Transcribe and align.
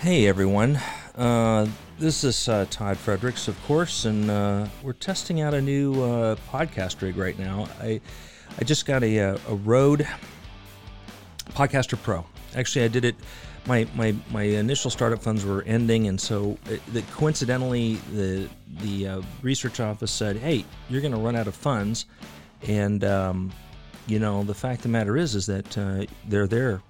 Hey 0.00 0.28
everyone, 0.28 0.80
uh, 1.14 1.66
this 1.98 2.24
is 2.24 2.48
uh, 2.48 2.64
Todd 2.70 2.96
Fredericks, 2.96 3.48
of 3.48 3.62
course, 3.64 4.06
and 4.06 4.30
uh, 4.30 4.66
we're 4.82 4.94
testing 4.94 5.42
out 5.42 5.52
a 5.52 5.60
new 5.60 5.92
uh, 6.02 6.36
podcast 6.50 7.02
rig 7.02 7.18
right 7.18 7.38
now. 7.38 7.68
I 7.82 8.00
I 8.58 8.64
just 8.64 8.86
got 8.86 9.02
a, 9.02 9.20
uh, 9.20 9.38
a 9.50 9.54
Rode 9.56 10.08
RODECaster 11.50 12.02
Pro. 12.02 12.24
Actually, 12.56 12.86
I 12.86 12.88
did 12.88 13.04
it. 13.04 13.14
My, 13.66 13.86
my, 13.94 14.14
my 14.30 14.44
initial 14.44 14.90
startup 14.90 15.22
funds 15.22 15.44
were 15.44 15.64
ending, 15.64 16.08
and 16.08 16.18
so 16.18 16.56
it, 16.64 16.80
coincidentally, 17.10 17.96
the 18.14 18.48
the 18.80 19.06
uh, 19.06 19.22
research 19.42 19.80
office 19.80 20.10
said, 20.10 20.38
"Hey, 20.38 20.64
you're 20.88 21.02
going 21.02 21.12
to 21.12 21.18
run 21.18 21.36
out 21.36 21.46
of 21.46 21.54
funds," 21.54 22.06
and 22.66 23.04
um, 23.04 23.52
you 24.06 24.18
know 24.18 24.44
the 24.44 24.54
fact 24.54 24.78
of 24.78 24.84
the 24.84 24.88
matter 24.88 25.18
is 25.18 25.34
is 25.34 25.44
that 25.44 26.08
they're 26.26 26.46
there. 26.46 26.80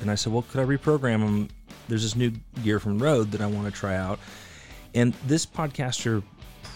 And 0.00 0.10
I 0.10 0.14
said, 0.14 0.32
"Well, 0.32 0.42
could 0.42 0.60
I 0.60 0.64
reprogram 0.64 1.20
them?" 1.20 1.48
there's 1.88 2.02
this 2.02 2.16
new 2.16 2.32
gear 2.62 2.78
from 2.78 2.98
Rode 2.98 3.30
that 3.32 3.40
I 3.40 3.46
want 3.46 3.66
to 3.66 3.72
try 3.72 3.96
out. 3.96 4.18
And 4.94 5.12
this 5.26 5.46
RODECaster 5.46 6.22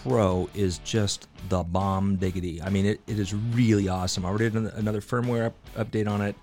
Pro 0.03 0.49
is 0.53 0.79
just 0.79 1.27
the 1.49 1.63
bomb 1.63 2.17
diggity. 2.17 2.61
I 2.61 2.69
mean, 2.69 2.85
it, 2.85 3.01
it 3.07 3.19
is 3.19 3.33
really 3.33 3.89
awesome. 3.89 4.25
I 4.25 4.29
already 4.29 4.49
did 4.49 4.73
another 4.73 5.01
firmware 5.01 5.47
up, 5.47 5.55
update 5.75 6.07
on 6.07 6.21
it. 6.21 6.35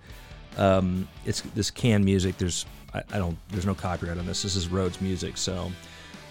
Um, 0.56 1.09
it's 1.24 1.41
this 1.41 1.70
canned 1.70 2.05
music. 2.05 2.38
There's 2.38 2.66
I, 2.92 3.02
I, 3.12 3.19
don't 3.19 3.36
there's 3.50 3.66
no 3.66 3.75
copyright 3.75 4.19
on 4.19 4.27
this. 4.27 4.42
This 4.42 4.55
is 4.55 4.69
Rode's 4.69 5.00
music, 5.00 5.36
so 5.36 5.72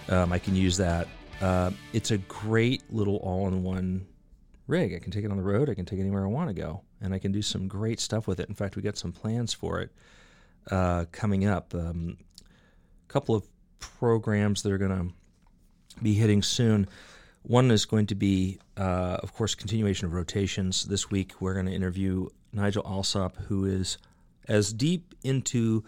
um, 0.10 0.32
I 0.32 0.40
can 0.40 0.56
use 0.56 0.78
that. 0.78 1.08
Uh, 1.42 1.72
it's 1.92 2.12
a 2.12 2.18
great 2.20 2.84
little 2.94 3.18
all-in-one 3.18 4.06
rig. 4.68 4.94
I 4.94 5.00
can 5.00 5.12
take 5.12 5.26
it 5.26 5.32
on 5.32 5.38
the 5.38 5.44
road. 5.44 5.70
I 5.70 5.74
can 5.74 5.86
take 5.86 6.00
it 6.00 6.04
anywhere 6.04 6.24
I 6.24 6.30
want 6.30 6.50
to 6.50 6.54
go, 6.54 6.82
and 7.02 7.14
I 7.14 7.20
can 7.20 7.34
do 7.34 7.42
some 7.42 7.68
great 7.68 8.00
stuff 8.00 8.28
with 8.28 8.40
it. 8.40 8.48
In 8.48 8.56
fact, 8.56 8.78
we 8.78 8.82
got 8.82 8.96
some 8.96 9.12
plans 9.12 9.54
for 9.54 9.82
it 9.82 9.92
uh, 10.70 11.06
coming 11.12 11.46
up. 11.46 11.74
Um, 11.74 12.18
a 12.42 13.12
couple 13.12 13.36
of 13.36 13.46
programs 13.80 14.64
that 14.64 14.72
are 14.72 14.78
going 14.78 15.10
to 15.10 15.14
be 16.02 16.14
hitting 16.14 16.42
soon. 16.42 16.88
One 17.44 17.72
is 17.72 17.86
going 17.86 18.08
to 18.08 18.16
be, 18.16 18.60
uh, 18.78 19.18
of 19.22 19.34
course, 19.34 19.54
continuation 19.56 20.08
of 20.08 20.14
rotations. 20.14 20.86
This 20.86 21.12
week, 21.12 21.34
we're 21.40 21.54
going 21.54 21.66
to 21.66 21.74
interview 21.74 22.30
Nigel 22.54 22.84
Alsop, 22.86 23.36
who 23.38 23.66
is 23.66 23.98
as 24.48 24.74
deep 24.74 25.14
into 25.24 25.84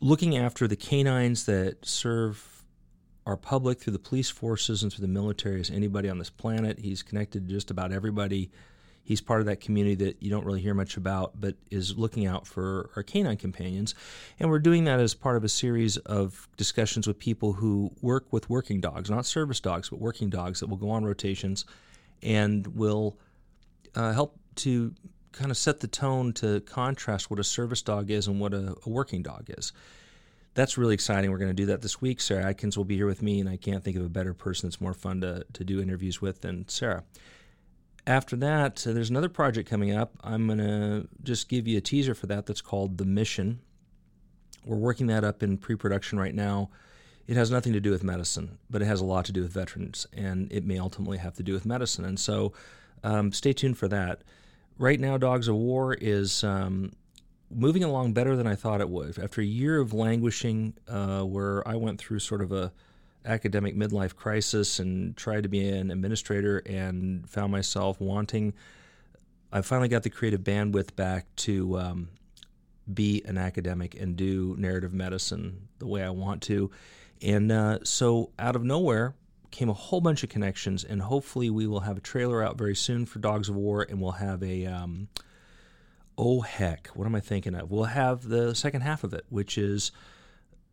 looking 0.00 0.36
after 0.36 0.66
the 0.66 0.76
canines 0.76 1.46
that 1.46 1.84
serve 1.86 2.64
our 3.24 3.36
public 3.36 3.78
through 3.78 3.92
the 3.92 3.98
police 3.98 4.30
forces 4.30 4.82
and 4.82 4.92
through 4.92 5.02
the 5.02 5.12
military 5.12 5.60
as 5.60 5.70
anybody 5.70 6.08
on 6.08 6.18
this 6.18 6.30
planet. 6.30 6.78
He's 6.78 7.02
connected 7.02 7.46
to 7.46 7.54
just 7.54 7.70
about 7.70 7.92
everybody 7.92 8.50
He's 9.04 9.20
part 9.20 9.40
of 9.40 9.46
that 9.46 9.60
community 9.60 9.96
that 10.04 10.22
you 10.22 10.30
don't 10.30 10.44
really 10.44 10.60
hear 10.60 10.74
much 10.74 10.96
about, 10.96 11.40
but 11.40 11.56
is 11.70 11.98
looking 11.98 12.26
out 12.26 12.46
for 12.46 12.90
our 12.96 13.02
canine 13.02 13.36
companions. 13.36 13.94
And 14.38 14.48
we're 14.48 14.60
doing 14.60 14.84
that 14.84 15.00
as 15.00 15.14
part 15.14 15.36
of 15.36 15.44
a 15.44 15.48
series 15.48 15.96
of 15.98 16.48
discussions 16.56 17.06
with 17.06 17.18
people 17.18 17.54
who 17.54 17.90
work 18.00 18.32
with 18.32 18.48
working 18.48 18.80
dogs, 18.80 19.10
not 19.10 19.26
service 19.26 19.60
dogs, 19.60 19.90
but 19.90 19.98
working 19.98 20.30
dogs 20.30 20.60
that 20.60 20.68
will 20.68 20.76
go 20.76 20.90
on 20.90 21.04
rotations 21.04 21.64
and 22.22 22.66
will 22.68 23.16
uh, 23.96 24.12
help 24.12 24.38
to 24.56 24.94
kind 25.32 25.50
of 25.50 25.56
set 25.56 25.80
the 25.80 25.88
tone 25.88 26.32
to 26.34 26.60
contrast 26.60 27.30
what 27.30 27.40
a 27.40 27.44
service 27.44 27.82
dog 27.82 28.10
is 28.10 28.28
and 28.28 28.38
what 28.38 28.54
a, 28.54 28.76
a 28.86 28.88
working 28.88 29.22
dog 29.22 29.46
is 29.58 29.72
that's 30.54 30.76
really 30.76 30.94
exciting. 30.94 31.30
We're 31.30 31.38
going 31.38 31.50
to 31.50 31.54
do 31.54 31.66
that 31.66 31.80
this 31.80 32.00
week. 32.00 32.20
Sarah 32.20 32.44
Atkins 32.44 32.76
will 32.76 32.84
be 32.84 32.96
here 32.96 33.06
with 33.06 33.22
me, 33.22 33.40
and 33.40 33.48
I 33.48 33.56
can't 33.56 33.82
think 33.82 33.96
of 33.96 34.04
a 34.04 34.08
better 34.08 34.34
person 34.34 34.68
that's 34.68 34.80
more 34.80 34.94
fun 34.94 35.20
to, 35.22 35.44
to 35.52 35.64
do 35.64 35.80
interviews 35.80 36.20
with 36.20 36.42
than 36.42 36.68
Sarah 36.68 37.04
after 38.06 38.36
that, 38.36 38.86
uh, 38.86 38.92
there's 38.92 39.10
another 39.10 39.28
project 39.28 39.68
coming 39.68 39.94
up. 39.94 40.12
I'm 40.22 40.46
going 40.46 40.58
to 40.58 41.08
just 41.22 41.48
give 41.48 41.68
you 41.68 41.78
a 41.78 41.80
teaser 41.80 42.14
for 42.14 42.26
that 42.26 42.46
that's 42.46 42.60
called 42.60 42.98
The 42.98 43.04
Mission. 43.04 43.60
We're 44.64 44.76
working 44.76 45.06
that 45.08 45.24
up 45.24 45.42
in 45.42 45.58
pre 45.58 45.76
production 45.76 46.18
right 46.18 46.34
now. 46.34 46.70
It 47.26 47.36
has 47.36 47.50
nothing 47.50 47.72
to 47.72 47.80
do 47.80 47.90
with 47.90 48.02
medicine, 48.02 48.58
but 48.68 48.82
it 48.82 48.86
has 48.86 49.00
a 49.00 49.04
lot 49.04 49.24
to 49.26 49.32
do 49.32 49.42
with 49.42 49.52
veterans, 49.52 50.06
and 50.12 50.52
it 50.52 50.64
may 50.64 50.78
ultimately 50.78 51.18
have 51.18 51.34
to 51.34 51.42
do 51.42 51.52
with 51.52 51.64
medicine. 51.64 52.04
And 52.04 52.18
so 52.18 52.52
um, 53.04 53.32
stay 53.32 53.52
tuned 53.52 53.78
for 53.78 53.86
that. 53.88 54.22
Right 54.76 54.98
now, 54.98 55.16
Dogs 55.18 55.46
of 55.46 55.54
War 55.54 55.94
is 55.94 56.42
um, 56.42 56.92
moving 57.48 57.84
along 57.84 58.12
better 58.12 58.34
than 58.34 58.46
I 58.46 58.56
thought 58.56 58.80
it 58.80 58.88
would. 58.88 59.18
After 59.18 59.40
a 59.40 59.44
year 59.44 59.78
of 59.78 59.92
languishing, 59.92 60.74
uh, 60.88 61.22
where 61.22 61.66
I 61.66 61.76
went 61.76 62.00
through 62.00 62.18
sort 62.18 62.42
of 62.42 62.50
a 62.50 62.72
academic 63.24 63.76
midlife 63.76 64.16
crisis 64.16 64.78
and 64.78 65.16
tried 65.16 65.42
to 65.42 65.48
be 65.48 65.68
an 65.68 65.90
administrator 65.90 66.58
and 66.66 67.28
found 67.28 67.52
myself 67.52 68.00
wanting. 68.00 68.54
I 69.52 69.60
finally 69.62 69.88
got 69.88 70.02
the 70.02 70.10
creative 70.10 70.40
bandwidth 70.40 70.96
back 70.96 71.26
to 71.36 71.78
um, 71.78 72.08
be 72.92 73.22
an 73.24 73.38
academic 73.38 73.94
and 73.94 74.16
do 74.16 74.56
narrative 74.58 74.92
medicine 74.92 75.68
the 75.78 75.86
way 75.86 76.02
I 76.02 76.10
want 76.10 76.42
to. 76.42 76.70
And 77.20 77.52
uh, 77.52 77.78
so, 77.84 78.30
out 78.38 78.56
of 78.56 78.64
nowhere, 78.64 79.14
came 79.50 79.68
a 79.68 79.74
whole 79.74 80.00
bunch 80.00 80.24
of 80.24 80.30
connections, 80.30 80.82
and 80.82 81.00
hopefully, 81.00 81.50
we 81.50 81.66
will 81.66 81.80
have 81.80 81.96
a 81.96 82.00
trailer 82.00 82.42
out 82.42 82.58
very 82.58 82.74
soon 82.74 83.06
for 83.06 83.20
Dogs 83.20 83.48
of 83.48 83.54
War, 83.54 83.86
and 83.88 84.00
we'll 84.00 84.12
have 84.12 84.42
a. 84.42 84.66
Um, 84.66 85.08
oh, 86.18 86.40
heck, 86.40 86.88
what 86.88 87.06
am 87.06 87.14
I 87.14 87.20
thinking 87.20 87.54
of? 87.54 87.70
We'll 87.70 87.84
have 87.84 88.28
the 88.28 88.54
second 88.54 88.80
half 88.80 89.04
of 89.04 89.14
it, 89.14 89.24
which 89.28 89.56
is 89.56 89.92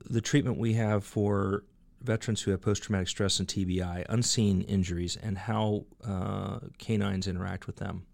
the 0.09 0.21
treatment 0.21 0.57
we 0.57 0.73
have 0.73 1.03
for 1.03 1.63
veterans 2.01 2.41
who 2.41 2.51
have 2.51 2.61
post 2.61 2.83
traumatic 2.83 3.07
stress 3.07 3.39
and 3.39 3.47
TBI, 3.47 4.05
unseen 4.09 4.61
injuries, 4.61 5.17
and 5.21 5.37
how 5.37 5.85
uh, 6.05 6.59
canines 6.77 7.27
interact 7.27 7.67
with 7.67 7.77
them. 7.77 8.05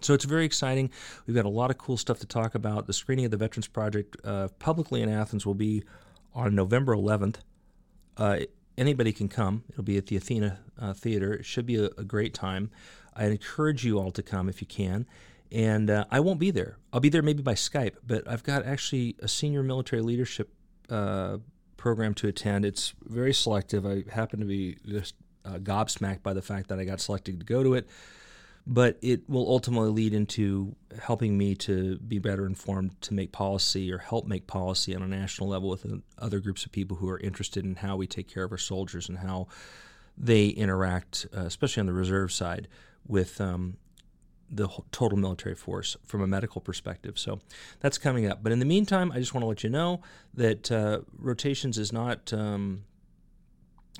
So 0.00 0.14
it's 0.14 0.24
very 0.24 0.44
exciting. 0.44 0.90
We've 1.26 1.34
got 1.34 1.46
a 1.46 1.50
lot 1.50 1.70
of 1.70 1.78
cool 1.78 1.96
stuff 1.96 2.18
to 2.20 2.26
talk 2.26 2.54
about. 2.54 2.86
The 2.86 2.92
screening 2.92 3.24
of 3.24 3.30
the 3.30 3.36
Veterans 3.36 3.66
Project 3.66 4.16
uh, 4.24 4.48
publicly 4.58 5.02
in 5.02 5.08
Athens 5.08 5.46
will 5.46 5.54
be 5.54 5.84
on 6.34 6.54
November 6.54 6.94
11th. 6.94 7.36
Uh, 8.16 8.40
anybody 8.76 9.12
can 9.12 9.28
come. 9.28 9.64
It'll 9.70 9.82
be 9.82 9.96
at 9.96 10.06
the 10.06 10.16
Athena 10.16 10.58
uh, 10.78 10.92
Theater. 10.92 11.32
It 11.32 11.44
should 11.44 11.66
be 11.66 11.76
a, 11.76 11.86
a, 11.98 12.04
great 12.04 12.34
time. 12.34 12.70
I 13.14 13.26
encourage 13.26 13.84
you 13.84 13.98
all 13.98 14.10
to 14.12 14.22
come 14.22 14.48
if 14.48 14.60
you 14.60 14.66
can. 14.66 15.06
And 15.50 15.90
uh, 15.90 16.04
I 16.10 16.20
won't 16.20 16.40
be 16.40 16.50
there. 16.50 16.76
I'll 16.92 17.00
be 17.00 17.08
there 17.08 17.22
maybe 17.22 17.42
by 17.42 17.54
Skype, 17.54 17.94
but 18.06 18.28
I've 18.28 18.42
got 18.42 18.64
actually 18.64 19.16
a 19.20 19.28
senior 19.28 19.62
military 19.62 20.02
leadership 20.02 20.50
uh, 20.90 21.38
program 21.86 22.14
to 22.14 22.26
attend. 22.26 22.64
It's 22.64 22.94
very 23.04 23.32
selective. 23.32 23.86
I 23.86 24.02
happen 24.10 24.40
to 24.40 24.44
be 24.44 24.76
just 24.88 25.14
uh, 25.44 25.58
gobsmacked 25.58 26.20
by 26.20 26.34
the 26.34 26.42
fact 26.42 26.66
that 26.70 26.80
I 26.80 26.84
got 26.84 27.00
selected 27.00 27.38
to 27.38 27.46
go 27.46 27.62
to 27.62 27.74
it, 27.74 27.88
but 28.66 28.98
it 29.02 29.30
will 29.30 29.48
ultimately 29.48 29.90
lead 29.90 30.12
into 30.12 30.74
helping 31.00 31.38
me 31.38 31.54
to 31.54 31.96
be 31.98 32.18
better 32.18 32.44
informed 32.44 33.00
to 33.02 33.14
make 33.14 33.30
policy 33.30 33.92
or 33.92 33.98
help 33.98 34.26
make 34.26 34.48
policy 34.48 34.96
on 34.96 35.02
a 35.02 35.06
national 35.06 35.48
level 35.48 35.68
with 35.68 35.86
other 36.18 36.40
groups 36.40 36.64
of 36.64 36.72
people 36.72 36.96
who 36.96 37.08
are 37.08 37.20
interested 37.20 37.64
in 37.64 37.76
how 37.76 37.94
we 37.94 38.08
take 38.08 38.26
care 38.26 38.42
of 38.42 38.50
our 38.50 38.58
soldiers 38.58 39.08
and 39.08 39.18
how 39.18 39.46
they 40.18 40.48
interact, 40.48 41.28
uh, 41.36 41.42
especially 41.42 41.82
on 41.82 41.86
the 41.86 41.92
reserve 41.92 42.32
side, 42.32 42.66
with 43.06 43.40
um, 43.40 43.76
the 44.50 44.68
total 44.92 45.18
military 45.18 45.54
force 45.54 45.96
from 46.04 46.22
a 46.22 46.26
medical 46.26 46.60
perspective. 46.60 47.18
So 47.18 47.40
that's 47.80 47.98
coming 47.98 48.26
up. 48.26 48.42
But 48.42 48.52
in 48.52 48.58
the 48.58 48.64
meantime, 48.64 49.10
I 49.12 49.18
just 49.18 49.34
want 49.34 49.42
to 49.42 49.48
let 49.48 49.64
you 49.64 49.70
know 49.70 50.02
that 50.34 50.70
uh, 50.70 51.00
rotations 51.18 51.78
is 51.78 51.92
not 51.92 52.32
um, 52.32 52.84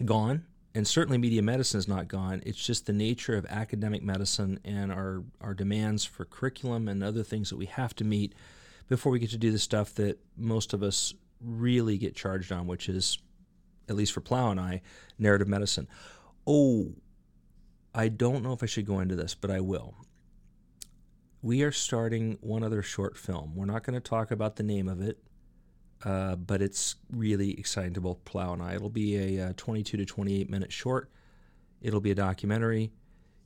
gone, 0.05 0.45
and 0.75 0.87
certainly 0.87 1.19
media 1.19 1.43
medicine 1.43 1.79
is 1.79 1.89
not 1.89 2.07
gone. 2.07 2.43
It's 2.47 2.65
just 2.65 2.87
the 2.87 2.93
nature 2.93 3.37
of 3.37 3.47
academic 3.47 4.03
medicine 4.03 4.61
and 4.65 4.93
our, 4.93 5.25
our 5.41 5.55
demands 5.55 6.05
for 6.05 6.25
curriculum 6.25 6.87
and 6.87 7.03
other 7.03 7.23
things 7.23 7.51
that 7.51 7.57
we 7.57 7.67
have 7.67 7.95
to 7.97 8.05
meet 8.05 8.35
before 8.89 9.11
we 9.11 9.19
get 9.19 9.31
to 9.31 9.39
do 9.39 9.51
the 9.51 9.59
stuff 9.59 9.95
that 9.95 10.19
most 10.37 10.73
of 10.73 10.83
us 10.83 11.13
really 11.41 11.99
get 11.99 12.15
charged 12.15 12.53
on, 12.53 12.67
which 12.67 12.89
is, 12.89 13.19
at 13.89 13.97
least 13.97 14.13
for 14.13 14.21
Plow 14.21 14.51
and 14.51 14.61
I, 14.61 14.83
narrative 15.19 15.49
medicine. 15.49 15.89
Oh, 16.47 16.95
I 17.95 18.09
don't 18.09 18.45
know 18.45 18.53
if 18.53 18.63
I 18.63 18.67
should 18.67 18.87
go 18.87 19.01
into 19.01 19.17
this, 19.17 19.35
but 19.35 19.51
I 19.51 19.61
will 19.61 19.95
we 21.47 21.63
are 21.63 21.71
starting 21.71 22.37
one 22.41 22.65
other 22.65 22.83
short 22.83 23.17
film. 23.17 23.53
We're 23.55 23.67
not 23.67 23.85
going 23.85 23.95
to 23.95 24.01
talk 24.01 24.33
about 24.33 24.57
the 24.57 24.65
name 24.65 24.89
of 24.89 25.01
it, 25.01 25.23
uh, 26.05 26.35
but 26.35 26.61
it's 26.61 26.97
really 27.09 27.57
exciting 27.57 27.95
to 27.95 28.01
both 28.01 28.25
Plow 28.25 28.53
and 28.53 28.61
I. 28.61 28.75
It'll 28.75 28.91
be 28.91 29.39
a 29.39 29.51
uh, 29.51 29.53
22 29.57 29.99
to 29.99 30.05
28 30.05 30.51
minute 30.51 30.73
short. 30.73 31.09
It'll 31.81 32.01
be 32.01 32.11
a 32.11 32.17
documentary. 32.17 32.91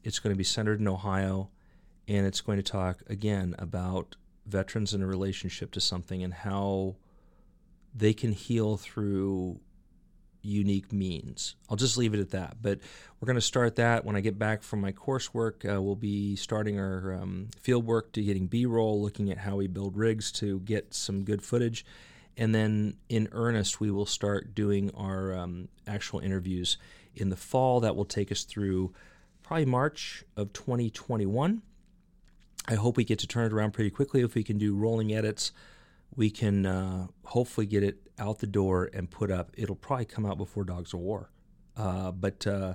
It's 0.03 0.19
going 0.19 0.33
to 0.33 0.39
be 0.39 0.45
centered 0.45 0.81
in 0.81 0.89
Ohio, 0.89 1.51
and 2.09 2.27
it's 2.27 2.41
going 2.41 2.57
to 2.57 2.63
talk 2.63 3.03
again 3.07 3.55
about 3.59 4.17
veterans 4.47 4.95
in 4.95 5.03
a 5.03 5.07
relationship 5.07 5.71
to 5.73 5.81
something 5.83 6.23
and 6.23 6.33
how 6.33 6.97
they 7.95 8.15
can 8.15 8.33
heal 8.33 8.79
through 8.79 9.61
unique 10.43 10.93
means. 10.93 11.57
I'll 11.69 11.77
just 11.77 11.97
leave 11.97 12.15
it 12.15 12.21
at 12.21 12.31
that. 12.31 12.57
But 12.61 12.81
we're 13.21 13.27
going 13.27 13.37
to 13.37 13.43
start 13.43 13.77
that 13.77 14.05
when 14.05 14.17
I 14.17 14.21
get 14.21 14.39
back 14.39 14.63
from 14.63 14.81
my 14.81 14.93
coursework. 14.93 15.65
Uh, 15.65 15.81
we'll 15.81 15.97
be 15.97 16.37
starting 16.37 16.79
our 16.79 17.15
um, 17.15 17.49
field 17.59 17.87
work 17.87 18.13
to 18.13 18.23
getting 18.23 18.47
B 18.47 18.67
roll, 18.67 19.01
looking 19.01 19.31
at 19.31 19.39
how 19.39 19.57
we 19.57 19.67
build 19.67 19.97
rigs 19.97 20.33
to 20.33 20.61
get 20.61 20.95
some 20.95 21.25
good 21.25 21.43
footage. 21.43 21.85
And 22.37 22.55
then 22.55 22.97
in 23.09 23.29
earnest, 23.33 23.81
we 23.81 23.91
will 23.91 24.07
start 24.07 24.55
doing 24.55 24.91
our 24.95 25.35
um, 25.37 25.69
actual 25.87 26.21
interviews 26.21 26.79
in 27.15 27.29
the 27.29 27.37
fall. 27.37 27.81
That 27.81 27.97
will 27.97 28.05
take 28.05 28.33
us 28.33 28.45
through 28.45 28.93
probably 29.43 29.67
March 29.67 30.25
of 30.37 30.53
2021. 30.53 31.63
I 32.69 32.75
hope 32.75 32.97
we 32.97 33.05
get 33.05 33.19
to 33.21 33.27
turn 33.27 33.47
it 33.47 33.53
around 33.53 33.73
pretty 33.73 33.91
quickly 33.91 34.23
if 34.23 34.35
we 34.35 34.45
can 34.45 34.59
do 34.59 34.75
rolling 34.75 35.13
edits 35.13 35.53
we 36.15 36.31
can 36.31 36.67
uh, 36.67 37.07
hopefully 37.25 37.67
get 37.67 37.83
it 37.83 37.99
out 38.19 38.39
the 38.39 38.47
door 38.47 38.91
and 38.93 39.11
put 39.11 39.31
up. 39.31 39.51
It'll 39.57 39.77
probably 39.77 40.05
come 40.05 40.27
out 40.27 40.39
before 40.39 40.65
Dogs 40.65 40.93
of 40.93 41.01
War. 41.01 41.31
Uh, 41.77 42.11
but 42.13 42.47
uh, 42.47 42.75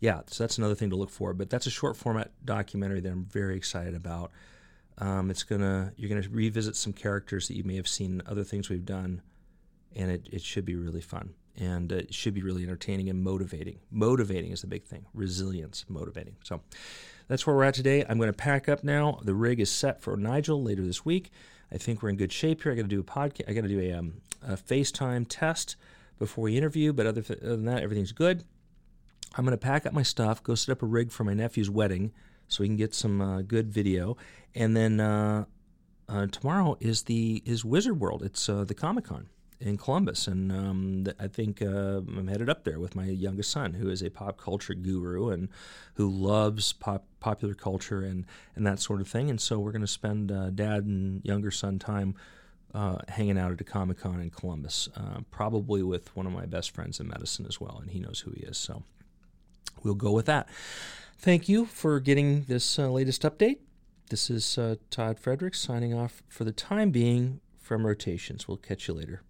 yeah, 0.00 0.20
so 0.26 0.44
that's 0.44 0.58
another 0.58 0.74
thing 0.74 0.90
to 0.90 0.96
look 0.96 1.10
for. 1.10 1.34
But 1.34 1.50
that's 1.50 1.66
a 1.66 1.70
short 1.70 1.96
format 1.96 2.30
documentary 2.44 3.00
that 3.00 3.10
I'm 3.10 3.24
very 3.24 3.56
excited 3.56 3.94
about. 3.94 4.30
Um, 4.98 5.30
it's 5.30 5.44
gonna 5.44 5.92
you're 5.96 6.08
gonna 6.08 6.28
revisit 6.28 6.74
some 6.74 6.92
characters 6.92 7.48
that 7.48 7.56
you 7.56 7.64
may 7.64 7.76
have 7.76 7.86
seen 7.86 8.22
other 8.26 8.42
things 8.42 8.68
we've 8.68 8.84
done, 8.84 9.22
and 9.94 10.10
it, 10.10 10.28
it 10.32 10.42
should 10.42 10.64
be 10.64 10.74
really 10.74 11.00
fun 11.00 11.34
and 11.58 11.90
it 11.90 12.14
should 12.14 12.34
be 12.34 12.42
really 12.42 12.62
entertaining 12.62 13.08
and 13.08 13.22
motivating. 13.22 13.80
Motivating 13.90 14.52
is 14.52 14.60
the 14.60 14.66
big 14.66 14.84
thing. 14.84 15.06
Resilience, 15.12 15.84
motivating. 15.88 16.36
So 16.44 16.60
that's 17.26 17.46
where 17.46 17.56
we're 17.56 17.64
at 17.64 17.74
today. 17.74 18.04
I'm 18.08 18.16
going 18.16 18.28
to 18.28 18.36
pack 18.36 18.68
up 18.68 18.84
now. 18.84 19.20
The 19.24 19.34
rig 19.34 19.60
is 19.60 19.70
set 19.70 20.00
for 20.00 20.16
Nigel 20.16 20.62
later 20.62 20.82
this 20.82 21.04
week. 21.04 21.32
I 21.72 21.78
think 21.78 22.02
we're 22.02 22.08
in 22.08 22.16
good 22.16 22.32
shape 22.32 22.62
here. 22.62 22.72
I 22.72 22.74
got 22.74 22.82
to 22.82 22.88
do 22.88 23.00
a 23.00 23.04
podcast. 23.04 23.48
I 23.48 23.52
got 23.52 23.62
to 23.62 23.68
do 23.68 23.80
a, 23.80 23.92
um, 23.92 24.14
a 24.42 24.56
FaceTime 24.56 25.26
test 25.28 25.76
before 26.18 26.44
we 26.44 26.56
interview. 26.56 26.92
But 26.92 27.06
other, 27.06 27.22
th- 27.22 27.40
other 27.40 27.56
than 27.56 27.66
that, 27.66 27.82
everything's 27.82 28.12
good. 28.12 28.44
I'm 29.36 29.44
going 29.44 29.52
to 29.52 29.58
pack 29.58 29.86
up 29.86 29.92
my 29.92 30.02
stuff, 30.02 30.42
go 30.42 30.54
set 30.54 30.72
up 30.72 30.82
a 30.82 30.86
rig 30.86 31.12
for 31.12 31.24
my 31.24 31.34
nephew's 31.34 31.70
wedding, 31.70 32.12
so 32.48 32.62
we 32.62 32.68
can 32.68 32.76
get 32.76 32.94
some 32.94 33.20
uh, 33.20 33.42
good 33.42 33.70
video, 33.70 34.16
and 34.54 34.74
then 34.74 35.00
uh, 35.00 35.44
uh, 36.08 36.26
tomorrow 36.28 36.76
is 36.80 37.02
the 37.02 37.42
is 37.44 37.64
Wizard 37.64 38.00
World. 38.00 38.22
It's 38.22 38.48
uh, 38.48 38.64
the 38.64 38.74
Comic 38.74 39.04
Con 39.04 39.28
in 39.60 39.76
Columbus, 39.76 40.28
and 40.28 40.52
um, 40.52 41.04
I 41.18 41.26
think 41.26 41.60
uh, 41.60 41.98
I'm 41.98 42.28
headed 42.28 42.48
up 42.48 42.64
there 42.64 42.78
with 42.78 42.94
my 42.94 43.06
youngest 43.06 43.50
son, 43.50 43.74
who 43.74 43.88
is 43.88 44.02
a 44.02 44.10
pop 44.10 44.38
culture 44.38 44.74
guru 44.74 45.30
and 45.30 45.48
who 45.94 46.08
loves 46.08 46.72
pop 46.72 47.04
popular 47.18 47.54
culture 47.54 48.02
and 48.02 48.24
and 48.54 48.66
that 48.66 48.80
sort 48.80 49.00
of 49.00 49.08
thing. 49.08 49.30
And 49.30 49.40
so 49.40 49.58
we're 49.58 49.72
going 49.72 49.80
to 49.80 49.86
spend 49.86 50.30
uh, 50.30 50.50
dad 50.50 50.84
and 50.84 51.24
younger 51.24 51.50
son 51.50 51.78
time 51.78 52.14
uh, 52.72 52.98
hanging 53.08 53.38
out 53.38 53.52
at 53.52 53.60
a 53.60 53.64
Comic 53.64 53.98
Con 53.98 54.20
in 54.20 54.30
Columbus, 54.30 54.88
uh, 54.96 55.20
probably 55.30 55.82
with 55.82 56.14
one 56.14 56.26
of 56.26 56.32
my 56.32 56.46
best 56.46 56.70
friends 56.70 57.00
in 57.00 57.08
medicine 57.08 57.46
as 57.48 57.60
well, 57.60 57.78
and 57.80 57.90
he 57.90 57.98
knows 57.98 58.20
who 58.20 58.30
he 58.32 58.42
is. 58.42 58.58
So 58.58 58.82
we'll 59.82 59.94
go 59.94 60.12
with 60.12 60.26
that. 60.26 60.48
Thank 61.18 61.48
you 61.48 61.64
for 61.64 61.98
getting 61.98 62.44
this 62.44 62.78
uh, 62.78 62.90
latest 62.90 63.22
update. 63.22 63.58
This 64.10 64.30
is 64.30 64.56
uh, 64.56 64.76
Todd 64.90 65.18
Frederick 65.18 65.54
signing 65.54 65.92
off 65.92 66.22
for 66.28 66.44
the 66.44 66.52
time 66.52 66.90
being 66.90 67.40
from 67.60 67.86
Rotations. 67.86 68.46
We'll 68.46 68.56
catch 68.56 68.86
you 68.86 68.94
later. 68.94 69.22